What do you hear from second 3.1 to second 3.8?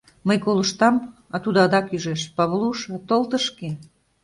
тышке".